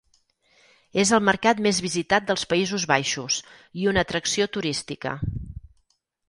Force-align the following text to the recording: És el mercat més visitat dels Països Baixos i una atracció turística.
És 1.01 1.09
el 1.17 1.19
mercat 1.27 1.59
més 1.65 1.81
visitat 1.87 2.25
dels 2.29 2.45
Països 2.53 2.87
Baixos 2.93 3.37
i 3.83 3.87
una 3.93 4.05
atracció 4.07 4.49
turística. 4.57 5.15